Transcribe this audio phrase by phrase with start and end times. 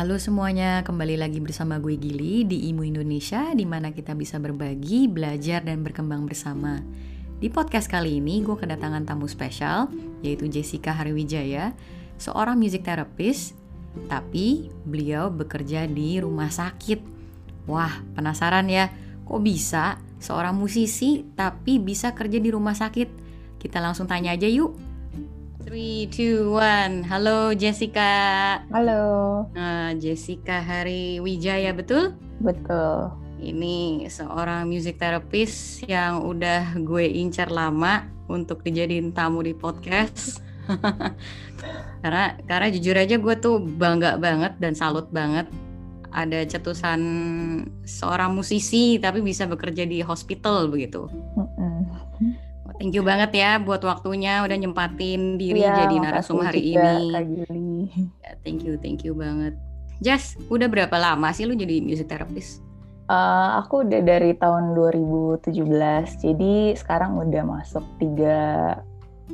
[0.00, 5.12] Halo semuanya, kembali lagi bersama gue Gili di IMU Indonesia di mana kita bisa berbagi,
[5.12, 6.80] belajar, dan berkembang bersama.
[7.36, 9.92] Di podcast kali ini gue kedatangan tamu spesial
[10.24, 11.76] yaitu Jessica Hariwijaya,
[12.16, 13.52] seorang music therapist,
[14.08, 17.04] tapi beliau bekerja di rumah sakit.
[17.68, 18.88] Wah, penasaran ya,
[19.28, 23.08] kok bisa seorang musisi tapi bisa kerja di rumah sakit?
[23.60, 24.80] Kita langsung tanya aja yuk.
[25.70, 28.10] 3, 2, 1 Halo Jessica
[28.74, 32.18] Halo uh, Jessica Hari Wijaya betul?
[32.42, 40.42] Betul Ini seorang music therapist yang udah gue incar lama untuk dijadiin tamu di podcast
[42.02, 45.46] karena karena jujur aja gue tuh bangga banget dan salut banget
[46.10, 47.00] ada cetusan
[47.86, 51.06] seorang musisi tapi bisa bekerja di hospital begitu.
[51.38, 52.09] Mm -mm.
[52.80, 57.92] Thank you banget ya buat waktunya udah nyempatin diri ya, jadi narasumber hari ini.
[58.24, 59.52] Ya, thank you, thank you banget.
[60.00, 62.64] Jas, udah berapa lama sih lu jadi music therapist?
[63.12, 65.60] Uh, aku udah dari tahun 2017,
[66.24, 68.80] jadi sekarang udah masuk tiga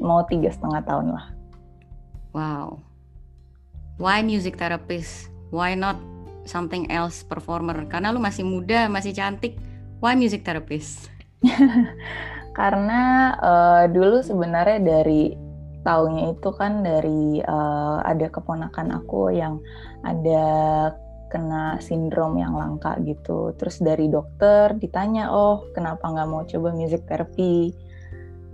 [0.02, 1.30] mau tiga setengah tahun lah.
[2.34, 2.82] Wow.
[4.02, 5.30] Why music therapist?
[5.54, 6.02] Why not
[6.50, 7.86] something else performer?
[7.86, 9.54] Karena lu masih muda, masih cantik.
[10.02, 11.06] Why music therapist?
[12.56, 15.36] karena uh, dulu sebenarnya dari
[15.84, 19.60] taunya itu kan dari uh, ada keponakan aku yang
[20.02, 20.48] ada
[21.28, 23.52] kena sindrom yang langka gitu.
[23.60, 27.76] Terus dari dokter ditanya, oh kenapa nggak mau coba music therapy?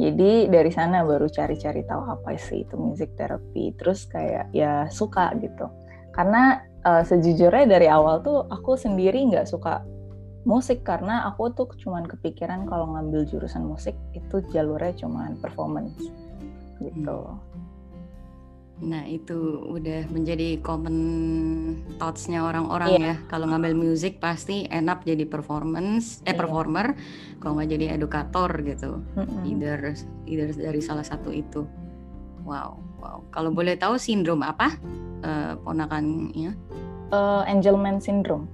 [0.02, 3.70] Jadi dari sana baru cari-cari tahu apa sih itu music therapy.
[3.78, 5.70] Terus kayak ya suka gitu.
[6.10, 9.84] Karena uh, sejujurnya dari awal tuh aku sendiri nggak suka
[10.42, 16.10] musik karena aku tuh cuman kepikiran kalau ngambil jurusan musik itu jalurnya cuman performance
[16.82, 17.18] gitu.
[17.22, 17.52] Hmm.
[18.82, 20.98] Nah itu udah menjadi common
[22.02, 23.14] thoughts-nya orang-orang yeah.
[23.14, 23.16] ya.
[23.30, 26.38] Kalau ngambil musik pasti enak jadi performance, eh yeah.
[26.38, 26.98] performer.
[27.38, 28.98] Kalau nggak jadi edukator gitu.
[29.14, 29.42] Mm-hmm.
[29.46, 29.78] Either
[30.26, 31.62] either dari salah satu itu.
[32.42, 33.22] Wow, wow.
[33.30, 34.74] Kalau boleh tahu sindrom apa
[35.22, 36.58] uh, ponakannya?
[37.14, 38.50] Uh, Angelman syndrome.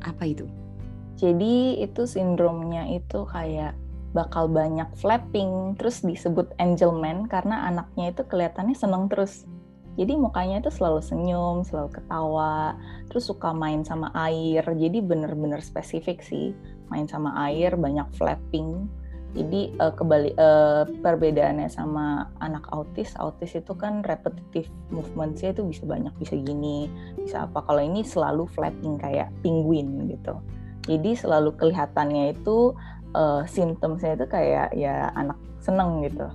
[0.00, 0.48] Apa itu?
[1.20, 3.76] Jadi itu sindromnya itu kayak
[4.16, 9.44] bakal banyak flapping, terus disebut angel man karena anaknya itu kelihatannya seneng terus.
[10.00, 12.72] Jadi mukanya itu selalu senyum, selalu ketawa,
[13.12, 14.64] terus suka main sama air.
[14.64, 16.56] Jadi bener-bener spesifik sih,
[16.88, 18.88] main sama air, banyak flapping.
[19.30, 25.86] Jadi uh, kebalik uh, perbedaannya sama anak autis, autis itu kan repetitive movementsnya itu bisa
[25.86, 27.62] banyak, bisa gini, bisa apa.
[27.62, 30.34] Kalau ini selalu flapping kayak penguin gitu.
[30.88, 32.72] Jadi selalu kelihatannya itu
[33.14, 36.28] uh, simptomnya itu kayak ya anak seneng gitu.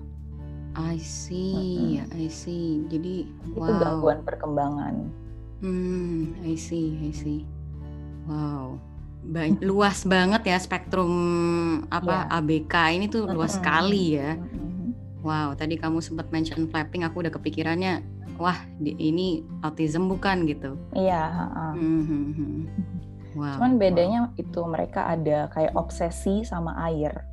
[0.76, 2.20] I see, mm -hmm.
[2.20, 2.84] I see.
[2.92, 3.80] Jadi itu wow.
[3.80, 4.96] gangguan perkembangan.
[5.64, 7.48] Hmm, I see, I see.
[8.28, 8.76] Wow,
[9.24, 11.14] Ba luas banget ya spektrum
[11.88, 12.38] apa yeah.
[12.38, 13.58] ABK ini tuh luas mm -hmm.
[13.64, 14.32] sekali ya.
[14.36, 14.90] Mm -hmm.
[15.26, 18.06] Wow, tadi kamu sempat mention flapping, aku udah kepikirannya,
[18.38, 20.78] wah ini autism bukan gitu?
[20.94, 21.34] Iya.
[21.34, 21.74] Yeah, uh.
[21.74, 22.56] mm -hmm.
[23.36, 23.60] Wow.
[23.60, 24.40] Cuman bedanya wow.
[24.40, 27.28] itu mereka ada kayak obsesi sama air.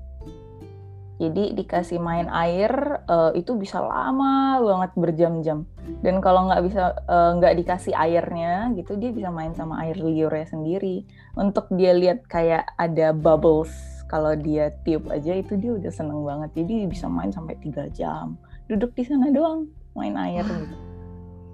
[1.22, 5.62] Jadi dikasih main air uh, itu bisa lama banget berjam-jam.
[6.02, 9.94] Dan kalau nggak bisa eh, nggak uh, dikasih airnya gitu dia bisa main sama air
[10.02, 11.06] liurnya sendiri.
[11.38, 13.70] Untuk dia lihat kayak ada bubbles
[14.10, 16.50] kalau dia tiup aja itu dia udah seneng banget.
[16.58, 18.34] Jadi bisa main sampai tiga jam.
[18.66, 20.58] Duduk di sana doang main air Wah.
[20.58, 20.76] gitu.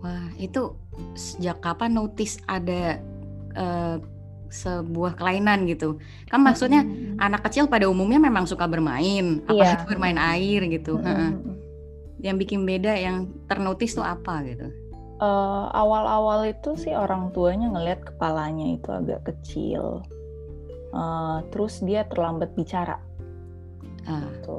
[0.00, 0.62] Wah itu
[1.12, 2.97] sejak kapan notice ada
[3.53, 4.00] uh,
[4.48, 6.00] sebuah kelainan gitu.
[6.28, 7.20] Kan maksudnya hmm.
[7.20, 9.48] anak kecil pada umumnya memang suka bermain, iya.
[9.48, 9.88] apalagi yeah.
[9.88, 10.98] bermain air gitu.
[10.98, 11.60] Hmm.
[12.19, 14.69] Yang bikin beda yang ternotis tuh apa gitu?
[15.19, 20.06] Uh, awal-awal itu sih orang tuanya ngelihat kepalanya itu agak kecil,
[20.94, 23.03] uh, terus dia terlambat bicara.
[24.06, 24.22] Ah.
[24.22, 24.59] Gitu.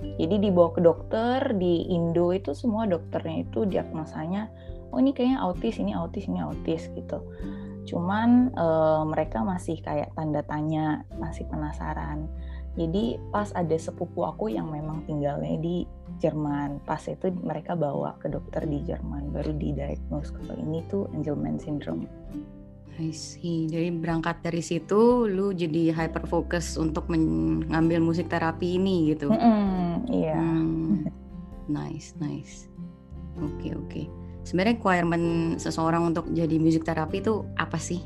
[0.00, 4.48] Jadi dibawa ke dokter di Indo itu semua dokternya itu diagnosanya,
[4.90, 7.20] oh ini kayaknya autis, ini autis, ini autis gitu
[7.88, 12.28] cuman uh, mereka masih kayak tanda tanya masih penasaran
[12.78, 15.76] jadi pas ada sepupu aku yang memang tinggalnya di
[16.20, 21.56] Jerman pas itu mereka bawa ke dokter di Jerman baru didiagnose kalau ini tuh Angelman
[21.56, 22.06] syndrome
[23.00, 23.64] I see.
[23.64, 29.32] Jadi berangkat dari situ, lu jadi hyper focus untuk mengambil musik terapi ini gitu.
[29.32, 30.36] Mm -hmm, iya.
[30.36, 31.08] Hmm,
[31.64, 32.68] nice, nice.
[33.40, 33.88] Oke, okay, oke.
[33.88, 34.06] Okay
[34.44, 35.26] sebenarnya requirement
[35.60, 38.00] seseorang untuk jadi music terapi itu apa sih?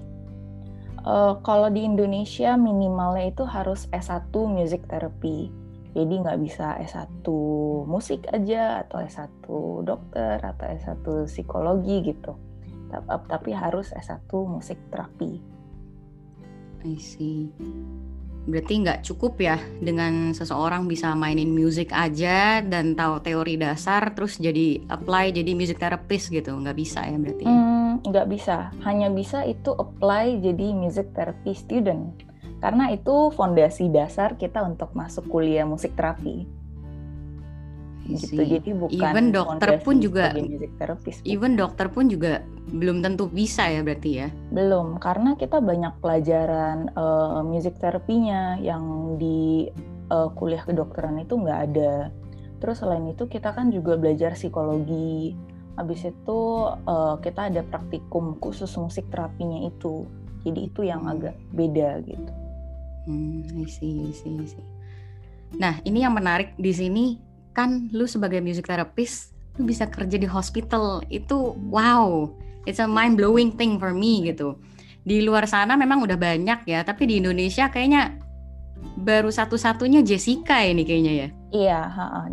[1.04, 5.52] Uh, kalau di Indonesia minimalnya itu harus S1 music therapy.
[5.94, 7.22] Jadi nggak bisa S1
[7.86, 9.46] musik aja atau S1
[9.84, 12.34] dokter atau S1 psikologi gitu.
[13.04, 15.42] tapi harus S1 musik terapi.
[16.86, 17.50] I see.
[18.44, 24.37] Berarti nggak cukup ya dengan seseorang bisa mainin musik aja dan tahu teori dasar terus
[24.37, 27.44] jadi apply jadi music therapist gitu nggak bisa ya berarti?
[27.49, 28.70] Hmm, nggak bisa.
[28.85, 32.12] Hanya bisa itu apply jadi music therapy student
[32.64, 36.49] karena itu fondasi dasar kita untuk masuk kuliah musik terapi
[38.08, 38.40] gitu.
[38.44, 43.68] Jadi bukan even dokter pun juga music therapist even dokter pun juga belum tentu bisa
[43.68, 44.28] ya berarti ya?
[44.52, 49.68] Belum karena kita banyak pelajaran uh, music terapinya yang di
[50.12, 52.12] uh, kuliah kedokteran itu nggak ada.
[52.60, 55.36] Terus selain itu kita kan juga belajar psikologi.
[55.74, 56.40] Habis itu
[56.86, 60.08] uh, kita ada praktikum khusus musik terapinya itu.
[60.44, 61.12] Jadi itu yang hmm.
[61.12, 62.32] agak beda gitu.
[63.04, 64.64] Hmm I see, I see, I see.
[65.54, 67.04] Nah, ini yang menarik di sini
[67.54, 72.26] kan lu sebagai music therapist lu bisa kerja di hospital itu wow
[72.66, 74.58] it's a mind blowing thing for me gitu.
[75.04, 78.18] Di luar sana memang udah banyak ya tapi di Indonesia kayaknya
[78.98, 81.28] baru satu-satunya Jessica ini kayaknya ya.
[81.54, 81.80] Iya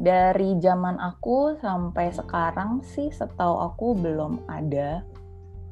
[0.02, 5.06] dari zaman aku sampai sekarang sih setahu aku belum ada.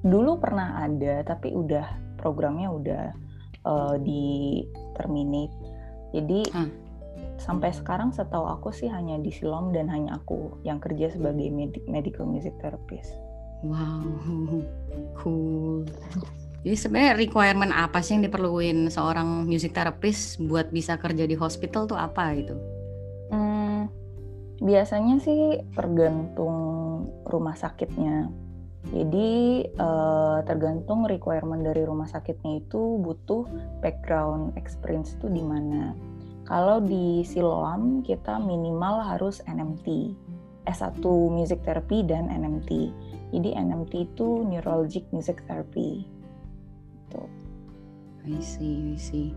[0.06, 3.04] Dulu pernah ada tapi udah programnya udah
[3.66, 4.62] uh, di
[4.94, 5.56] terminate.
[6.14, 6.89] Jadi huh
[7.40, 11.80] sampai sekarang setahu aku sih hanya di Silom dan hanya aku yang kerja sebagai med
[11.88, 13.16] medical music therapist.
[13.64, 14.04] Wow,
[15.20, 15.84] cool.
[16.60, 21.88] Jadi sebenarnya requirement apa sih yang diperluin seorang music therapist buat bisa kerja di hospital
[21.88, 22.56] tuh apa gitu?
[23.32, 23.88] Hmm,
[24.60, 26.56] biasanya sih tergantung
[27.24, 28.28] rumah sakitnya.
[28.92, 33.44] Jadi uh, tergantung requirement dari rumah sakitnya itu butuh
[33.84, 35.96] background experience itu di mana.
[36.50, 40.18] Kalau di Siloam kita minimal harus NMT,
[40.66, 42.90] S1 Music Therapy dan NMT.
[43.30, 46.10] Jadi NMT itu Neurologic Music Therapy.
[47.14, 47.30] Tuh.
[48.26, 49.30] I see, I see.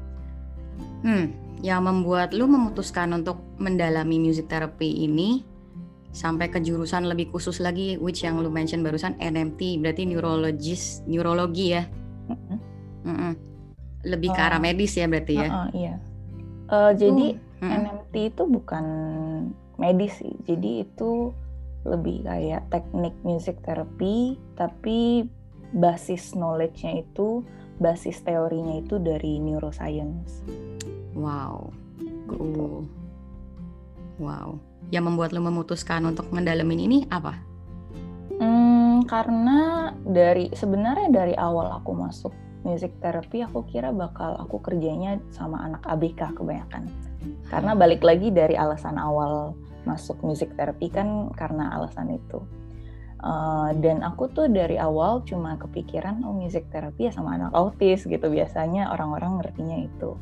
[1.05, 5.45] Hmm, yang membuat lu memutuskan untuk mendalami music therapy ini
[6.13, 11.77] sampai ke jurusan lebih khusus lagi which yang lu mention barusan NMT berarti neurologis neurologi
[11.77, 11.89] ya
[12.29, 12.59] mm -hmm.
[13.05, 13.33] Mm -hmm.
[14.09, 15.95] lebih ke arah medis ya berarti ya uh, uh, iya
[16.73, 17.69] Uh, jadi hmm.
[17.69, 18.85] NMT itu bukan
[19.77, 20.33] medis sih.
[20.49, 21.37] Jadi itu
[21.85, 25.29] lebih kayak teknik music therapy, tapi
[25.77, 27.45] basis knowledge-nya itu,
[27.77, 30.41] basis teorinya itu dari neuroscience.
[31.13, 31.69] Wow.
[32.01, 32.89] Gitu.
[34.17, 34.57] Wow.
[34.89, 37.37] Yang membuat lo memutuskan untuk mendalamin ini apa?
[38.39, 45.19] Hmm, karena dari sebenarnya dari awal aku masuk music therapy aku kira bakal aku kerjanya
[45.35, 46.89] sama anak ABK kebanyakan.
[47.51, 52.43] Karena balik lagi dari alasan awal masuk music therapy kan karena alasan itu.
[53.23, 58.03] Uh, dan aku tuh dari awal cuma kepikiran oh music therapy ya sama anak autis
[58.03, 60.19] gitu biasanya orang-orang ngertinya itu.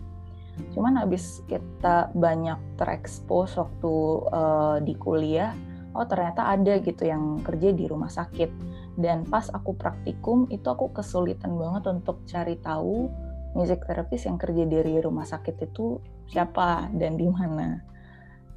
[0.76, 3.94] Cuman habis kita banyak terekspos waktu
[4.28, 5.56] uh, di kuliah,
[5.96, 8.69] oh ternyata ada gitu yang kerja di rumah sakit
[9.00, 13.08] dan pas aku praktikum itu aku kesulitan banget untuk cari tahu
[13.56, 15.99] music therapist yang kerja dari rumah sakit itu
[16.31, 17.82] siapa dan di mana.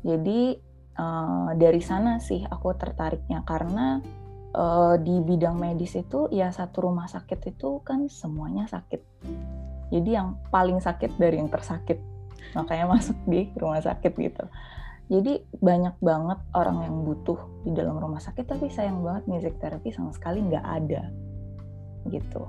[0.04, 0.60] Jadi
[1.00, 4.04] uh, dari sana sih aku tertariknya karena
[4.54, 9.02] uh, di bidang medis itu ya satu rumah sakit itu kan semuanya sakit.
[9.90, 11.98] Jadi yang paling sakit dari yang tersakit.
[12.54, 14.46] Makanya masuk di rumah sakit gitu
[15.12, 19.92] jadi banyak banget orang yang butuh di dalam rumah sakit, tapi sayang banget music therapy
[19.92, 21.12] sama sekali nggak ada
[22.12, 22.44] gitu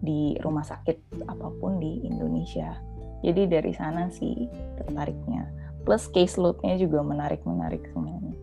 [0.00, 2.74] di rumah sakit apa pun di Indonesia.
[3.20, 4.48] Jadi dari sana sih
[4.80, 5.44] tertariknya.
[5.84, 8.34] Plus case load-nya juga menarik-menarik semuanya.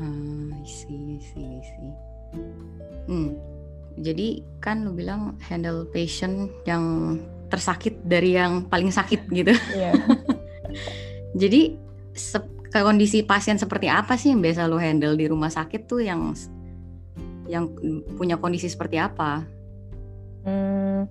[0.00, 1.88] Ah, isi, isi, isi.
[3.06, 3.32] Hmm.
[3.96, 7.16] Jadi kan lu bilang handle patient yang
[7.48, 9.52] tersakit dari yang paling sakit gitu.
[9.72, 9.92] Iya.
[11.40, 11.76] Jadi
[12.72, 16.34] kondisi pasien seperti apa sih yang biasa lo handle di rumah sakit tuh yang
[17.46, 17.70] yang
[18.18, 19.46] punya kondisi seperti apa?
[20.46, 21.06] Hmm,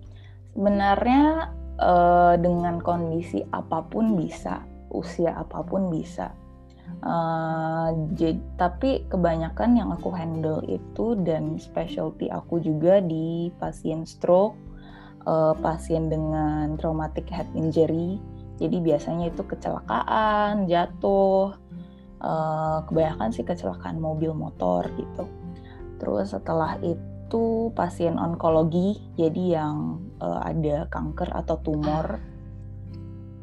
[0.56, 6.32] sebenarnya uh, dengan kondisi apa pun bisa, usia apa pun bisa.
[7.02, 14.56] Uh, jadi, tapi kebanyakan yang aku handle itu dan specialty aku juga di pasien stroke,
[15.26, 18.22] uh, pasien dengan traumatic head injury,
[18.56, 21.60] jadi biasanya itu kecelakaan, jatuh,
[22.24, 25.28] uh, kebanyakan sih kecelakaan mobil motor gitu.
[26.00, 32.20] Terus setelah itu pasien onkologi, jadi yang uh, ada kanker atau tumor.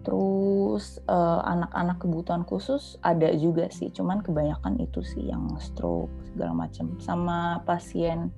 [0.03, 6.11] Terus anak eh, anak-anak kebutuhan khusus ada juga sih, cuman kebanyakan itu sih yang stroke
[6.27, 6.99] segala macam.
[6.99, 8.35] Sama pasien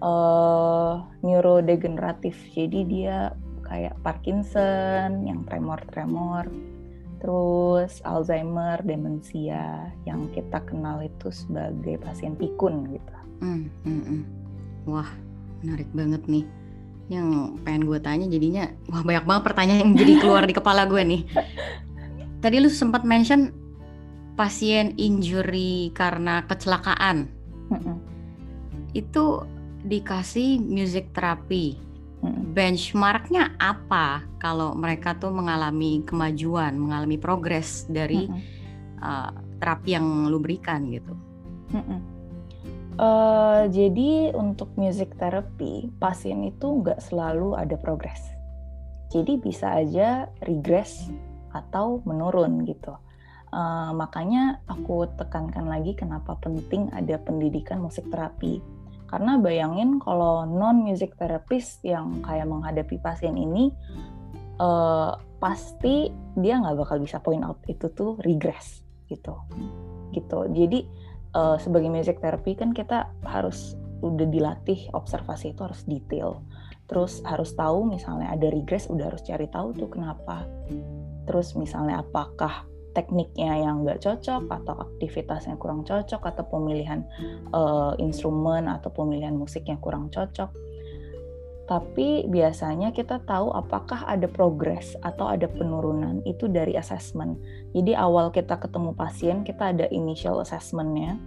[0.00, 2.40] uh, neurodegeneratif.
[2.48, 3.36] Jadi dia
[3.66, 6.46] kayak Parkinson, yang tremor-tremor,
[7.18, 13.14] terus Alzheimer, demensia, yang kita kenal itu sebagai pasien pikun gitu.
[13.42, 14.22] Mm, mm, mm.
[14.86, 15.10] Wah,
[15.60, 16.46] menarik banget nih.
[17.10, 21.02] Yang pengen gue tanya jadinya, wah banyak banget pertanyaan yang jadi keluar di kepala gue
[21.02, 21.22] nih.
[22.42, 23.50] Tadi lu sempat mention
[24.38, 27.26] pasien injury karena kecelakaan.
[27.74, 27.96] Mm -mm.
[28.94, 29.42] Itu
[29.86, 31.78] dikasih music terapi
[32.24, 38.42] benchmarknya apa kalau mereka tuh mengalami kemajuan, mengalami progres dari mm-hmm.
[39.04, 39.30] uh,
[39.60, 41.12] terapi yang lu berikan gitu?
[41.76, 42.00] Mm-hmm.
[42.96, 48.24] Uh, jadi untuk music therapy pasien itu nggak selalu ada progres.
[49.12, 51.12] Jadi bisa aja regress
[51.52, 52.96] atau menurun gitu.
[53.52, 58.58] Uh, makanya aku tekankan lagi kenapa penting ada pendidikan musik terapi
[59.06, 63.70] karena bayangin kalau non music therapist yang kayak menghadapi pasien ini
[64.58, 69.36] uh, pasti dia nggak bakal bisa point out itu tuh regress gitu.
[70.10, 70.38] Gitu.
[70.52, 70.80] Jadi
[71.36, 76.44] uh, sebagai music therapy kan kita harus udah dilatih observasi itu harus detail.
[76.86, 80.46] Terus harus tahu misalnya ada regress udah harus cari tahu tuh kenapa.
[81.26, 87.04] Terus misalnya apakah tekniknya yang nggak cocok atau aktivitasnya kurang cocok atau pemilihan
[87.52, 90.48] uh, instrumen atau pemilihan musiknya kurang cocok.
[91.68, 97.36] Tapi biasanya kita tahu apakah ada progres atau ada penurunan itu dari assessment.
[97.76, 101.20] Jadi awal kita ketemu pasien kita ada initial assessmentnya.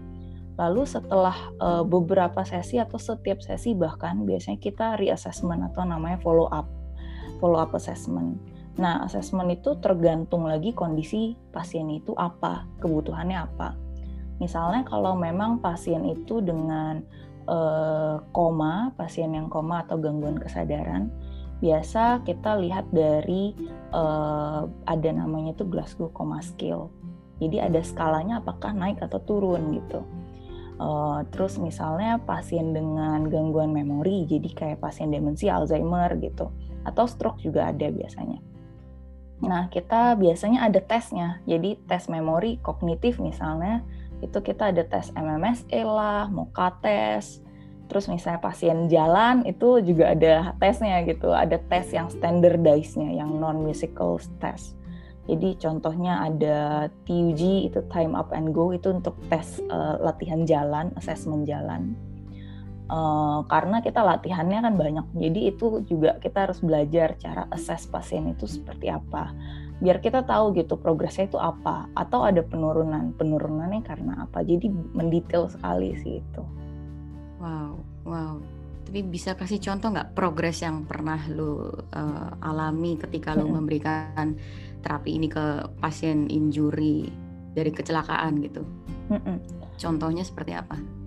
[0.58, 6.52] Lalu setelah uh, beberapa sesi atau setiap sesi bahkan biasanya kita reassessment atau namanya follow
[6.52, 6.68] up,
[7.40, 13.76] follow up assessment Nah, asesmen itu tergantung lagi kondisi pasien itu apa, kebutuhannya apa.
[14.40, 17.04] Misalnya kalau memang pasien itu dengan
[17.44, 21.12] uh, koma, pasien yang koma atau gangguan kesadaran,
[21.60, 23.52] biasa kita lihat dari
[23.92, 26.88] uh, ada namanya itu Glasgow Coma Scale.
[27.44, 30.08] Jadi ada skalanya apakah naik atau turun gitu.
[30.80, 36.48] Uh, terus misalnya pasien dengan gangguan memori, jadi kayak pasien demensia, Alzheimer gitu,
[36.88, 38.40] atau stroke juga ada biasanya.
[39.40, 41.40] Nah, kita biasanya ada tesnya.
[41.48, 43.84] Jadi tes memori kognitif misalnya,
[44.20, 47.40] itu kita ada tes MMSE lah, MOCA tes.
[47.90, 51.32] Terus misalnya pasien jalan itu juga ada tesnya gitu.
[51.32, 54.78] Ada tes yang standardized-nya, yang non-musical test.
[55.30, 60.90] Jadi contohnya ada TUG itu time up and go itu untuk tes uh, latihan jalan,
[60.98, 61.94] assessment jalan.
[62.90, 68.34] Uh, karena kita latihannya kan banyak, jadi itu juga kita harus belajar cara assess pasien
[68.34, 69.30] itu seperti apa,
[69.78, 74.42] biar kita tahu gitu progresnya itu apa, atau ada penurunan, penurunannya karena apa.
[74.42, 76.42] Jadi mendetail sekali sih itu.
[77.38, 77.78] Wow,
[78.10, 78.42] wow.
[78.90, 83.54] Tapi bisa kasih contoh nggak progres yang pernah lu uh, alami ketika lu hmm.
[83.54, 84.34] memberikan
[84.82, 87.06] terapi ini ke pasien injury
[87.54, 88.66] dari kecelakaan gitu?
[89.14, 89.38] Hmm.
[89.78, 90.99] Contohnya seperti apa?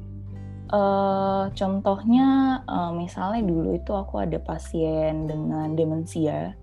[0.73, 6.57] Uh, contohnya uh, misalnya dulu itu aku ada pasien dengan demensia.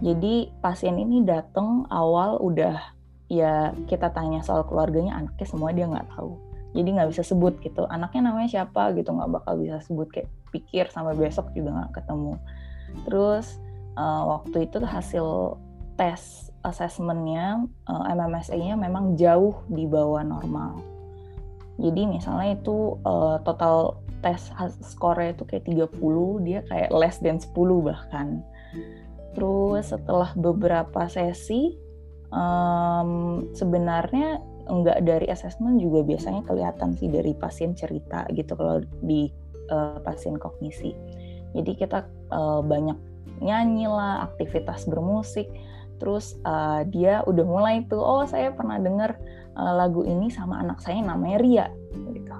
[0.00, 2.80] Jadi pasien ini datang awal udah
[3.28, 6.40] ya kita tanya soal keluarganya anaknya semua dia nggak tahu.
[6.72, 7.84] Jadi nggak bisa sebut gitu.
[7.84, 12.40] Anaknya namanya siapa gitu nggak bakal bisa sebut kayak pikir sampai besok juga nggak ketemu.
[13.04, 13.60] Terus
[14.00, 15.60] uh, waktu itu hasil
[16.00, 20.89] tes asesmennya uh, MMSE-nya memang jauh di bawah normal
[21.80, 24.52] jadi misalnya itu uh, total tes
[24.84, 28.44] skornya itu kayak 30, dia kayak less than 10 bahkan.
[29.32, 31.72] Terus setelah beberapa sesi,
[32.28, 39.32] um, sebenarnya enggak dari assessment juga biasanya kelihatan sih dari pasien cerita gitu kalau di
[39.72, 40.92] uh, pasien kognisi.
[41.56, 42.98] Jadi kita uh, banyak
[43.40, 45.48] nyanyi lah, aktivitas bermusik,
[45.96, 49.16] terus uh, dia udah mulai tuh, oh saya pernah dengar
[49.56, 51.66] uh, lagu ini sama anak saya namanya Ria
[52.14, 52.36] gitu.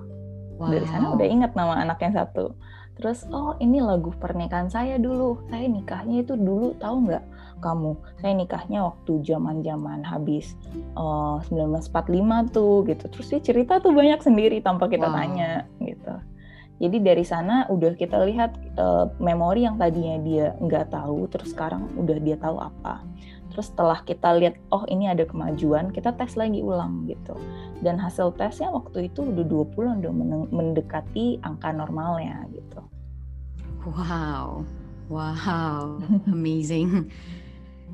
[0.60, 0.76] Wow.
[0.76, 2.52] Dari sana udah inget nama anak yang satu.
[3.00, 5.40] Terus oh ini lagu pernikahan saya dulu.
[5.48, 7.24] Saya nikahnya itu dulu tahu nggak
[7.64, 7.96] kamu?
[8.20, 10.52] Saya nikahnya waktu zaman-zaman habis
[11.00, 13.04] uh, eh, 1945 tuh gitu.
[13.08, 15.16] Terus dia cerita tuh banyak sendiri tanpa kita wow.
[15.16, 16.12] tanya gitu.
[16.80, 21.92] Jadi dari sana udah kita lihat uh, memori yang tadinya dia nggak tahu, terus sekarang
[22.00, 23.04] udah dia tahu apa.
[23.50, 27.34] Terus setelah kita lihat, oh ini ada kemajuan, kita tes lagi ulang gitu.
[27.82, 30.12] Dan hasil tesnya waktu itu udah 20 udah
[30.54, 32.80] mendekati angka normalnya gitu.
[33.84, 34.62] Wow,
[35.10, 35.98] wow,
[36.34, 37.10] amazing.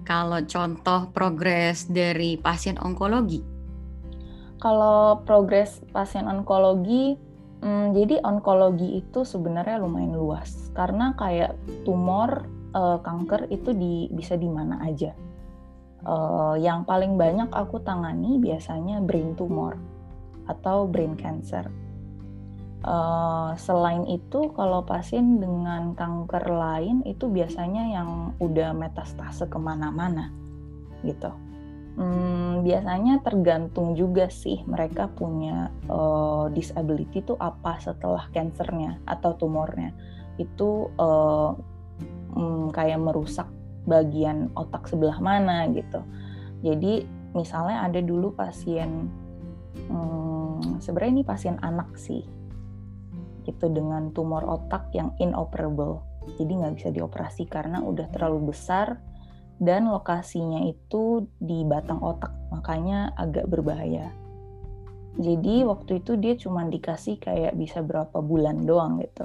[0.06, 3.42] Kalau contoh progres dari pasien onkologi?
[4.60, 7.18] Kalau progres pasien onkologi,
[7.64, 11.56] Hmm, jadi onkologi itu sebenarnya lumayan luas karena kayak
[11.88, 12.44] tumor,
[12.76, 15.16] uh, kanker itu di, bisa di mana aja.
[16.06, 19.75] Uh, yang paling banyak aku tangani biasanya brain tumor
[20.46, 21.66] atau brain cancer.
[22.86, 30.30] Uh, selain itu, kalau pasien dengan kanker lain itu biasanya yang udah metastase ke mana-mana,
[31.02, 31.34] gitu.
[31.98, 39.96] Hmm, biasanya tergantung juga sih mereka punya uh, disability itu apa setelah kansernya atau tumornya
[40.36, 41.56] itu uh,
[42.36, 43.48] um, kayak merusak
[43.87, 46.02] bagian otak sebelah mana gitu.
[46.61, 49.09] Jadi misalnya ada dulu pasien
[49.88, 52.25] um, sebenarnya ini pasien anak sih
[53.47, 56.02] gitu dengan tumor otak yang inoperable
[56.35, 58.99] jadi nggak bisa dioperasi karena udah terlalu besar
[59.62, 64.11] dan lokasinya itu di batang otak, makanya agak berbahaya.
[65.16, 69.25] Jadi waktu itu dia cuma dikasih kayak bisa berapa bulan doang gitu.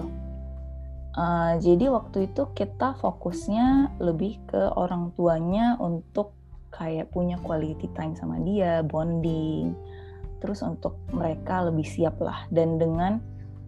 [1.12, 6.32] Uh, jadi waktu itu kita fokusnya lebih ke orang tuanya untuk
[6.72, 9.76] kayak punya quality time sama dia, bonding,
[10.40, 12.48] terus untuk mereka lebih siap lah.
[12.48, 13.20] Dan dengan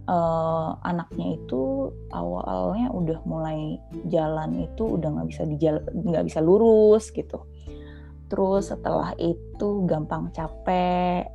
[0.08, 3.76] uh, anaknya itu awalnya udah mulai
[4.08, 5.44] jalan itu udah nggak bisa
[5.84, 7.44] nggak bisa lurus gitu.
[8.32, 11.28] Terus setelah itu gampang capek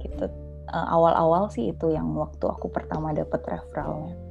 [0.00, 0.24] gitu.
[0.72, 4.27] Uh, awal-awal sih itu yang waktu aku pertama dapet referralnya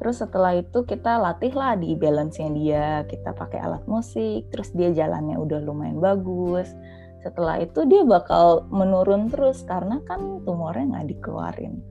[0.00, 4.88] terus setelah itu kita latih lah di balance-nya dia kita pakai alat musik terus dia
[4.96, 6.72] jalannya udah lumayan bagus.
[7.20, 11.84] Setelah itu dia bakal menurun terus karena kan tumornya nggak dikeluarin.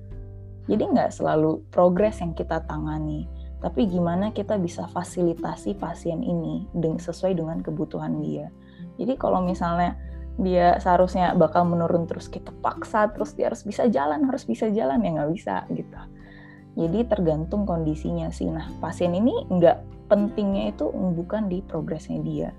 [0.66, 3.30] Jadi nggak selalu progres yang kita tangani,
[3.62, 6.66] tapi gimana kita bisa fasilitasi pasien ini
[6.98, 8.50] sesuai dengan kebutuhan dia.
[8.98, 9.94] Jadi kalau misalnya
[10.39, 15.04] dia seharusnya bakal menurun terus kita paksa terus dia harus bisa jalan harus bisa jalan
[15.04, 16.00] ya nggak bisa gitu
[16.79, 18.48] jadi tergantung kondisinya sih.
[18.48, 22.50] Nah pasien ini nggak pentingnya itu bukan di progresnya dia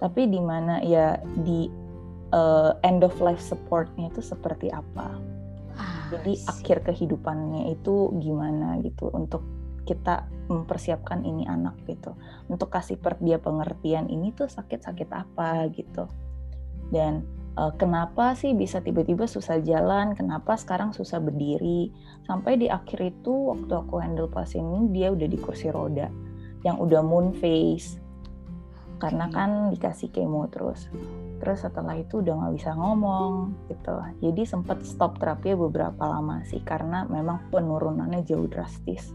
[0.00, 1.68] tapi di mana ya di
[2.32, 5.12] uh, end of life supportnya itu seperti apa.
[6.10, 9.46] Jadi akhir kehidupannya itu gimana gitu untuk
[9.86, 12.18] kita mempersiapkan ini anak gitu.
[12.50, 16.10] Untuk kasih per dia pengertian ini tuh sakit-sakit apa gitu.
[16.90, 17.22] Dan
[17.58, 20.14] uh, kenapa sih bisa tiba-tiba susah jalan?
[20.14, 21.90] Kenapa sekarang susah berdiri?
[22.28, 26.06] Sampai di akhir itu waktu aku handle pasien ini dia udah di kursi roda
[26.62, 27.98] yang udah moon face.
[29.00, 30.92] Karena kan dikasih kemo terus.
[31.40, 33.96] Terus setelah itu udah nggak bisa ngomong gitu.
[34.20, 39.08] Jadi sempat stop terapi beberapa lama sih karena memang penurunannya jauh drastis.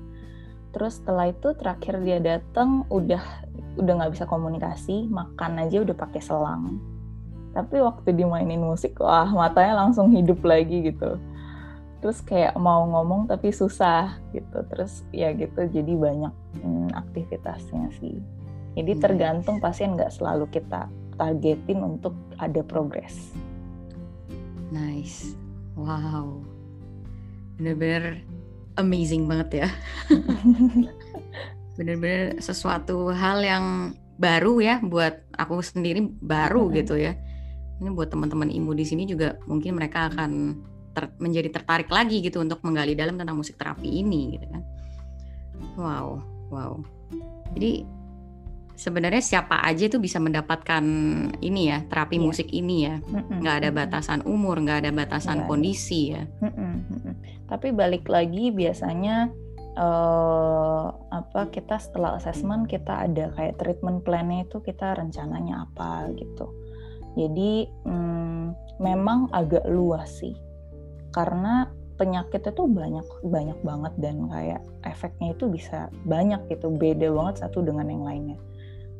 [0.74, 3.22] Terus setelah itu terakhir dia datang udah
[3.78, 6.95] udah nggak bisa komunikasi makan aja udah pakai selang
[7.56, 11.16] tapi waktu dimainin musik wah matanya langsung hidup lagi gitu
[12.04, 18.20] terus kayak mau ngomong tapi susah gitu terus ya gitu jadi banyak hmm, aktivitasnya sih
[18.76, 23.32] jadi tergantung pasien nggak selalu kita targetin untuk ada progres.
[24.70, 25.32] Nice,
[25.80, 26.44] wow,
[27.56, 28.20] bener-bener
[28.76, 29.70] amazing banget ya.
[31.80, 33.66] bener-bener sesuatu hal yang
[34.16, 36.78] baru ya buat aku sendiri baru mm-hmm.
[36.84, 37.16] gitu ya.
[37.82, 40.32] Ini buat teman-teman imu di sini juga mungkin mereka akan
[40.96, 44.64] ter menjadi tertarik lagi gitu untuk menggali dalam tentang musik terapi ini gitu kan.
[45.76, 46.80] Wow, wow.
[47.52, 47.84] Jadi
[48.76, 50.84] sebenarnya siapa aja itu bisa mendapatkan
[51.40, 52.24] ini ya terapi yeah.
[52.28, 53.40] musik ini ya mm-hmm.
[53.40, 55.48] nggak ada batasan umur nggak ada batasan yeah.
[55.48, 56.24] kondisi ya
[57.52, 59.32] tapi balik lagi biasanya
[59.80, 66.52] uh, apa kita setelah assessment kita ada kayak treatment plan-nya itu kita rencananya apa gitu
[67.16, 68.46] jadi mm,
[68.84, 70.36] memang agak luas sih.
[71.16, 76.68] Karena penyakit itu banyak banyak banget dan kayak efeknya itu bisa banyak gitu.
[76.76, 78.40] Beda banget satu dengan yang lainnya.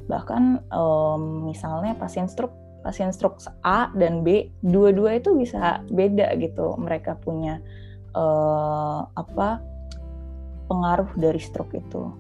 [0.08, 6.80] Bahkan um, misalnya pasien stroke pasien stroke A dan B dua-dua itu bisa beda gitu.
[6.80, 7.60] Mereka punya
[8.16, 9.60] uh, apa
[10.72, 12.16] pengaruh dari stroke itu.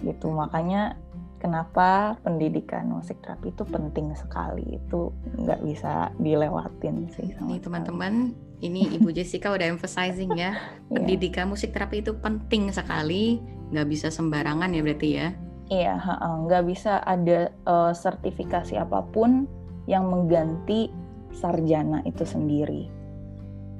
[0.00, 0.26] Gitu.
[0.32, 0.96] Makanya
[1.44, 8.32] kenapa pendidikan musik terapi itu penting sekali itu nggak bisa dilewatin sih sama teman-teman
[8.64, 10.56] ini Ibu Jessica udah emphasizing ya iya.
[10.88, 15.28] pendidikan musik terapi itu penting sekali nggak bisa sembarangan ya berarti ya
[15.72, 15.96] Iya,
[16.44, 19.48] nggak bisa ada uh, sertifikasi apa pun
[19.88, 20.92] yang mengganti
[21.32, 22.92] sarjana itu sendiri.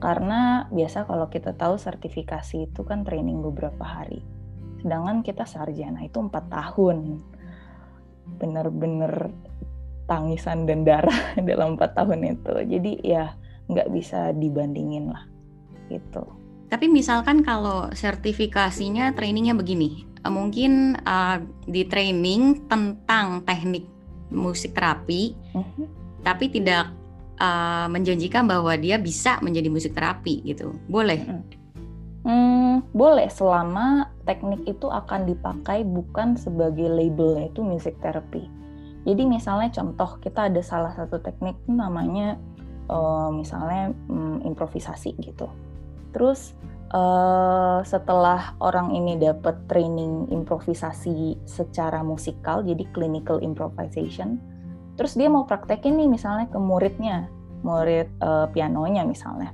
[0.01, 4.25] Karena biasa kalau kita tahu sertifikasi itu kan training beberapa hari.
[4.81, 7.21] Sedangkan kita sarjana itu empat tahun.
[8.41, 9.31] Bener-bener
[10.05, 12.55] tangisan dan darah dalam empat tahun itu.
[12.69, 13.33] Jadi ya
[13.69, 15.25] nggak bisa dibandingin lah
[15.89, 16.25] gitu.
[16.73, 21.39] tapi misalkan kalau sertifikasinya trainingnya begini, uh, mungkin uh,
[21.71, 23.87] di training tentang teknik
[24.35, 25.39] musik terapi.
[25.55, 25.87] -huh.
[26.25, 26.91] tapi tidak
[27.39, 31.21] uh, menjanjikan bahwa dia bisa menjadi musik terapi gitu, boleh?
[31.23, 31.41] -huh.
[32.25, 38.49] Hmm, boleh selama teknik itu akan dipakai bukan sebagai labelnya itu music therapy.
[39.05, 42.41] Jadi misalnya contoh kita ada salah satu teknik namanya
[42.89, 45.53] uh, misalnya um, improvisasi gitu.
[46.17, 46.57] Terus
[46.97, 54.41] uh, setelah orang ini dapat training improvisasi secara musikal, jadi clinical improvisation,
[54.97, 57.29] terus dia mau praktekin nih misalnya ke muridnya,
[57.61, 59.53] murid uh, pianonya misalnya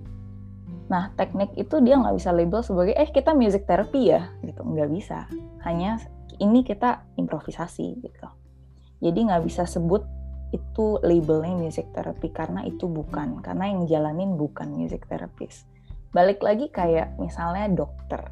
[0.90, 4.66] Nah, teknik itu dia nggak bisa label sebagai eh kita music therapy ya, gitu.
[4.66, 5.30] Nggak bisa.
[5.62, 6.02] Hanya
[6.42, 8.28] ini kita improvisasi gitu.
[8.98, 10.02] Jadi nggak bisa sebut
[10.50, 15.70] itu labelnya music therapy karena itu bukan, karena yang jalanin bukan music therapist.
[16.10, 18.26] Balik lagi kayak misalnya dokter.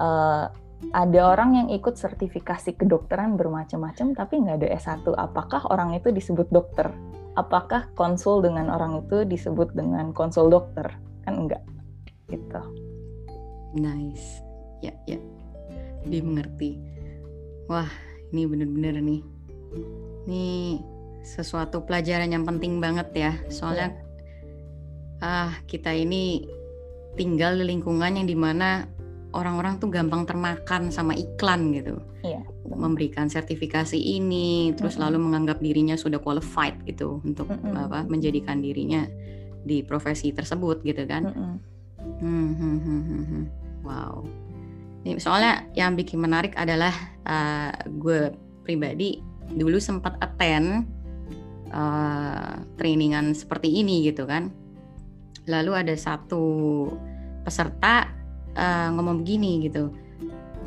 [0.00, 0.48] Uh,
[0.96, 5.04] ada orang yang ikut sertifikasi kedokteran bermacam-macam tapi nggak ada S1.
[5.12, 6.88] Apakah orang itu disebut dokter?
[7.36, 10.88] Apakah konsul dengan orang itu disebut dengan konsul dokter?
[11.30, 11.62] Kan enggak
[12.26, 12.62] gitu
[13.78, 14.42] nice
[14.82, 15.18] ya ya
[16.02, 16.74] dimengerti
[17.70, 17.86] wah
[18.34, 19.22] ini bener-bener nih
[20.26, 20.46] ini
[21.22, 23.94] sesuatu pelajaran yang penting banget ya soalnya
[25.22, 25.46] yeah.
[25.46, 26.48] ah kita ini
[27.14, 28.88] tinggal di lingkungan yang di mana
[29.30, 32.42] orang-orang tuh gampang termakan sama iklan gitu yeah.
[32.66, 35.12] memberikan sertifikasi ini terus mm -hmm.
[35.14, 37.84] lalu menganggap dirinya sudah qualified gitu untuk mm -hmm.
[37.86, 39.06] apa menjadikan dirinya
[39.64, 41.24] di profesi tersebut gitu kan.
[41.28, 41.70] Mm -hmm.
[42.20, 43.44] Hmm, hmm, hmm, hmm, hmm.
[43.84, 44.24] Wow.
[45.04, 46.92] Ini soalnya yang bikin menarik adalah
[47.24, 48.32] uh, gue
[48.64, 49.20] pribadi
[49.56, 50.84] dulu sempat attend
[51.72, 54.52] uh, trainingan seperti ini gitu kan.
[55.48, 56.86] Lalu ada satu
[57.44, 58.12] peserta
[58.56, 59.92] uh, ngomong begini gitu.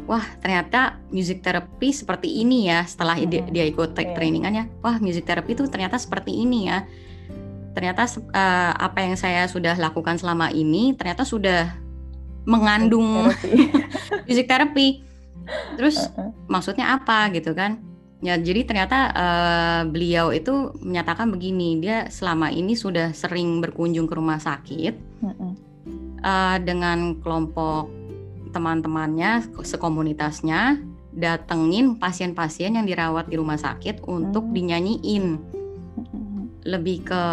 [0.03, 3.29] Wah ternyata music therapy seperti ini ya setelah -hmm.
[3.29, 4.17] dia, dia ikut yeah.
[4.17, 4.65] trainingannya.
[4.81, 6.83] Wah music therapy itu ternyata seperti ini ya
[7.73, 11.73] ternyata uh, apa yang saya sudah lakukan selama ini ternyata sudah
[12.45, 13.29] mengandung
[14.29, 15.01] music therapy.
[15.77, 16.31] Terus uh -uh.
[16.47, 17.81] maksudnya apa gitu kan?
[18.23, 24.15] Ya jadi ternyata uh, beliau itu menyatakan begini, dia selama ini sudah sering berkunjung ke
[24.15, 25.53] rumah sakit uh -uh.
[26.63, 27.91] Dengan kelompok
[28.55, 30.79] teman-temannya, sekomunitasnya,
[31.11, 35.41] datengin pasien-pasien yang dirawat di rumah sakit untuk uh dinyanyiin
[36.63, 37.23] lebih ke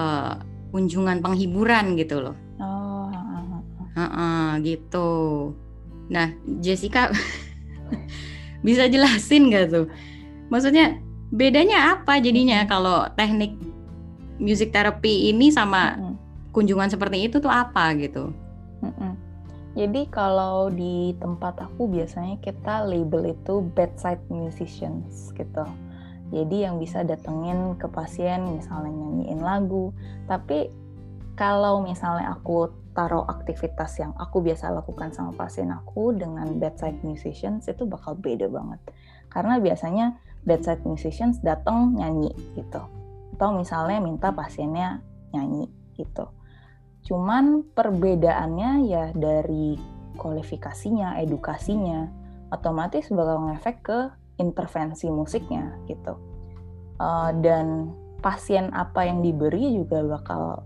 [0.71, 2.37] kunjungan penghiburan gitu loh.
[2.63, 3.11] Oh,
[3.97, 5.11] uh, uh, gitu.
[6.11, 7.11] Nah, Jessica
[8.67, 9.87] bisa jelasin gak tuh?
[10.51, 10.99] Maksudnya
[11.31, 13.55] bedanya apa jadinya kalau teknik
[14.43, 16.15] music therapy ini sama uh
[16.51, 18.35] kunjungan seperti itu tuh apa gitu?
[19.79, 25.63] Jadi kalau di tempat aku biasanya kita label itu bedside musicians gitu.
[26.31, 29.91] Jadi yang bisa datengin ke pasien misalnya nyanyiin lagu.
[30.31, 30.71] Tapi
[31.35, 37.67] kalau misalnya aku taruh aktivitas yang aku biasa lakukan sama pasien aku dengan bedside musicians
[37.67, 38.79] itu bakal beda banget.
[39.31, 42.83] Karena biasanya bedside musicians datang nyanyi gitu.
[43.39, 45.03] Atau misalnya minta pasiennya
[45.35, 46.31] nyanyi gitu.
[47.07, 49.81] Cuman perbedaannya ya dari
[50.21, 52.11] kualifikasinya, edukasinya,
[52.53, 53.99] otomatis bakal ngefek ke
[54.41, 56.17] intervensi musiknya gitu.
[56.97, 60.61] Uh, dan pasien apa yang diberi juga bakal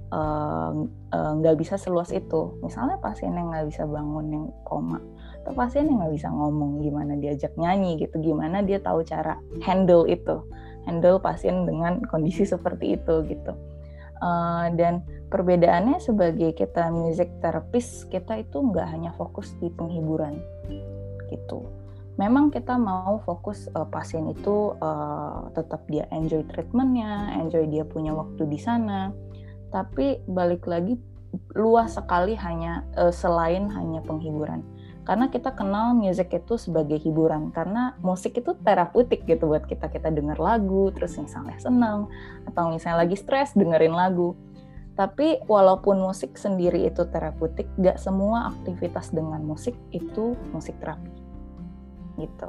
[1.15, 2.59] nggak uh, uh, bisa seluas itu.
[2.63, 5.03] Misalnya pasien yang nggak bisa bangun yang koma
[5.43, 8.19] atau pasien yang nggak bisa ngomong gimana diajak nyanyi gitu.
[8.23, 10.43] Gimana dia tahu cara handle itu
[10.87, 13.55] handle pasien dengan kondisi seperti itu gitu.
[14.25, 20.39] Uh, dan perbedaannya sebagai kita music therapist kita itu nggak hanya fokus di penghiburan
[21.29, 21.84] gitu
[22.15, 28.15] memang kita mau fokus uh, pasien itu uh, tetap dia enjoy treatmentnya, enjoy dia punya
[28.15, 29.11] waktu di sana.
[29.75, 30.95] Tapi balik lagi
[31.59, 34.63] luas sekali hanya uh, selain hanya penghiburan.
[35.05, 40.09] Karena kita kenal musik itu sebagai hiburan karena musik itu terapeutik gitu buat kita kita
[40.09, 42.09] dengar lagu terus misalnya senang
[42.49, 44.33] atau misalnya lagi stres dengerin lagu.
[44.95, 51.24] Tapi walaupun musik sendiri itu terapeutik, gak semua aktivitas dengan musik itu musik terapi
[52.19, 52.49] gitu.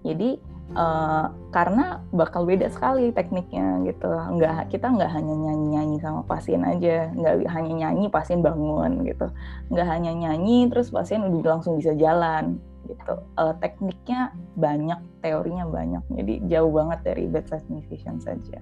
[0.00, 0.40] Jadi
[0.74, 4.08] uh, karena bakal beda sekali tekniknya gitu.
[4.08, 9.28] Nggak kita nggak hanya nyanyi-nyanyi sama pasien aja, nggak hanya nyanyi pasien bangun gitu.
[9.68, 13.14] Nggak hanya nyanyi terus pasien udah langsung bisa jalan gitu.
[13.36, 16.04] Uh, tekniknya banyak, teorinya banyak.
[16.16, 18.58] Jadi jauh banget dari bedside musician saja.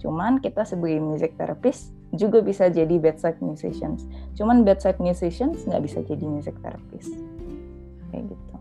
[0.00, 4.08] Cuman kita sebagai music therapist juga bisa jadi bedside musicians.
[4.34, 7.12] Cuman bedside musicians nggak bisa jadi music therapist.
[8.08, 8.56] Kayak gitu.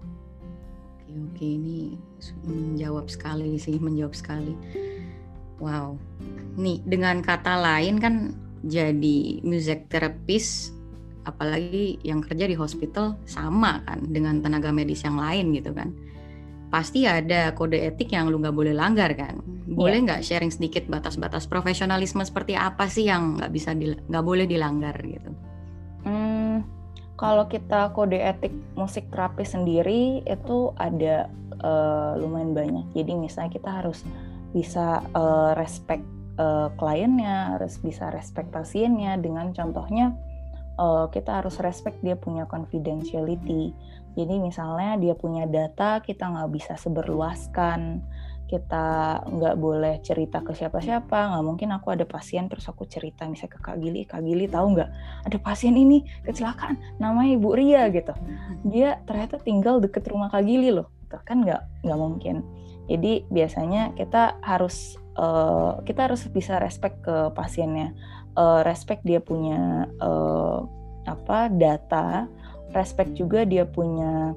[1.19, 1.99] Oke, ini
[2.47, 4.55] menjawab sekali sih, menjawab sekali.
[5.59, 5.99] Wow.
[6.55, 8.31] Nih, dengan kata lain kan
[8.63, 10.75] jadi music therapist
[11.27, 15.93] apalagi yang kerja di hospital sama kan dengan tenaga medis yang lain gitu kan
[16.69, 20.05] pasti ada kode etik yang lu nggak boleh langgar kan boleh iya.
[20.05, 20.27] nggak yeah.
[20.27, 25.29] sharing sedikit batas-batas profesionalisme seperti apa sih yang nggak bisa nggak boleh dilanggar gitu
[26.05, 26.38] hmm,
[27.19, 31.27] kalau kita kode etik musik terapi sendiri itu ada
[31.59, 32.85] uh, lumayan banyak.
[32.95, 34.07] Jadi misalnya kita harus
[34.55, 36.01] bisa uh, respect
[36.39, 39.19] uh, kliennya harus bisa respect pasiennya.
[39.19, 40.15] Dengan contohnya
[40.79, 43.75] uh, kita harus respect dia punya confidentiality.
[44.15, 47.99] Jadi misalnya dia punya data kita nggak bisa seberluaskan,
[48.49, 51.37] kita nggak boleh cerita ke siapa-siapa.
[51.37, 54.73] Nggak mungkin aku ada pasien terus aku cerita misalnya ke Kak Gili, Kak Gili tahu
[54.73, 54.89] nggak
[55.29, 58.17] ada pasien ini kecelakaan, namanya Ibu Ria gitu.
[58.65, 60.89] Dia ternyata tinggal deket rumah Kak Gili loh.
[61.05, 61.21] Gitu.
[61.21, 62.41] Kan nggak nggak mungkin.
[62.89, 67.93] Jadi biasanya kita harus uh, kita harus bisa respect ke pasiennya
[68.39, 70.63] uh, respect dia punya uh,
[71.07, 72.29] apa data,
[72.75, 74.35] respect juga dia punya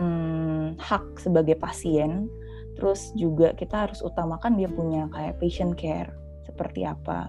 [0.00, 2.32] um, hak sebagai pasien.
[2.76, 6.12] Terus juga kita harus utamakan dia punya kayak patient care
[6.44, 7.28] seperti apa.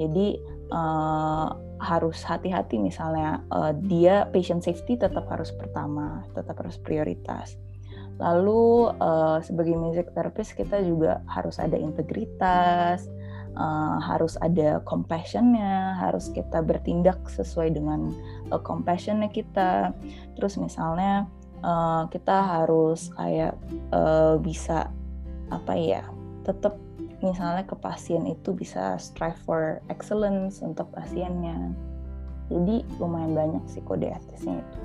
[0.00, 0.40] Jadi
[0.72, 1.48] uh,
[1.80, 7.56] harus hati-hati misalnya uh, dia patient safety tetap harus pertama, tetap harus prioritas.
[8.20, 13.08] Lalu uh, sebagai music therapist kita juga harus ada integritas,
[13.56, 18.12] uh, harus ada compassionnya, harus kita bertindak sesuai dengan
[18.52, 19.96] uh, compassionnya kita.
[20.36, 21.24] Terus misalnya
[21.62, 23.54] uh, kita harus kayak
[23.94, 24.88] uh, bisa
[25.50, 26.02] apa ya,
[26.46, 26.78] tetap
[27.20, 31.72] misalnya ke pasien itu bisa strive for excellence untuk pasiennya.
[32.50, 34.82] Jadi lumayan banyak sih kode etisnya itu.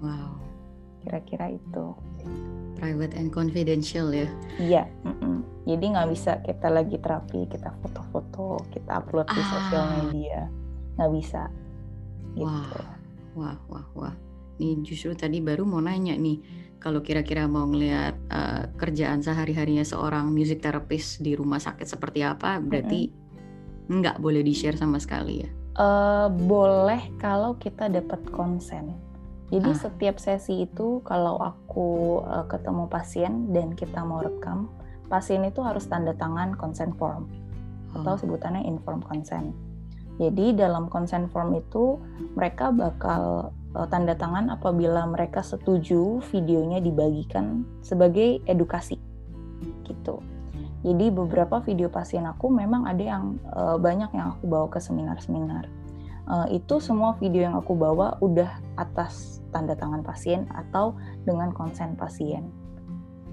[0.00, 0.38] Wow.
[1.02, 1.96] Kira-kira itu
[2.80, 5.36] private and confidential ya iya mm -mm.
[5.68, 9.36] jadi nggak bisa kita lagi terapi kita foto-foto kita upload ah.
[9.36, 10.40] di sosial media
[10.96, 11.42] nggak bisa
[12.34, 12.48] gitu.
[12.48, 12.88] wah
[13.36, 14.14] wah wah wah
[14.60, 20.28] nih justru tadi baru mau nanya nih kalau kira-kira mau ngelihat uh, kerjaan sehari-harinya seorang
[20.28, 23.96] music therapist di rumah sakit seperti apa berarti mm-hmm.
[23.96, 28.92] nggak boleh di share sama sekali ya uh, boleh kalau kita dapat konsen
[29.50, 29.78] jadi ah.
[29.78, 34.70] setiap sesi itu kalau aku uh, ketemu pasien dan kita mau rekam,
[35.10, 37.26] pasien itu harus tanda tangan consent form
[37.90, 38.00] oh.
[38.00, 39.50] atau sebutannya informed consent.
[40.22, 41.98] Jadi dalam consent form itu
[42.38, 43.50] mereka bakal
[43.86, 48.98] tanda tangan apabila mereka setuju videonya dibagikan sebagai edukasi.
[49.86, 50.18] Gitu.
[50.80, 55.68] Jadi beberapa video pasien aku memang ada yang uh, banyak yang aku bawa ke seminar-seminar
[56.30, 60.94] uh, itu semua video yang aku bawa udah atas tanda tangan pasien atau
[61.26, 62.46] dengan konsen pasien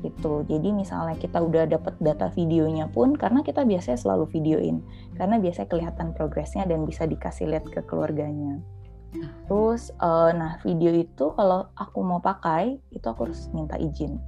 [0.05, 0.45] gitu.
[0.45, 4.85] Jadi misalnya kita udah dapat data videonya pun karena kita biasanya selalu videoin
[5.17, 8.61] karena biasanya kelihatan progresnya dan bisa dikasih lihat ke keluarganya.
[9.47, 14.19] Terus uh, nah video itu kalau aku mau pakai itu aku harus minta izin.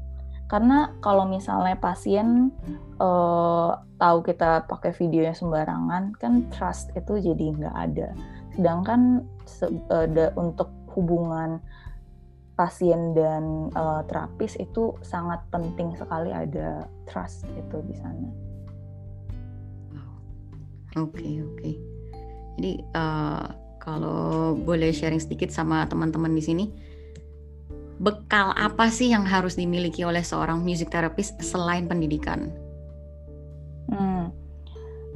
[0.49, 2.49] Karena kalau misalnya pasien
[2.97, 8.09] uh, tahu kita pakai videonya sembarangan kan trust itu jadi nggak ada
[8.59, 9.23] Sedangkan
[9.87, 11.63] uh, untuk hubungan
[12.59, 18.29] pasien dan uh, terapis itu sangat penting sekali ada trust itu di sana.
[20.99, 21.55] Oke okay, oke.
[21.55, 21.75] Okay.
[22.59, 23.47] Jadi uh,
[23.79, 26.65] kalau boleh sharing sedikit sama teman-teman di sini,
[27.99, 32.51] bekal apa sih yang harus dimiliki oleh seorang music therapist selain pendidikan?
[33.91, 34.31] Hmm,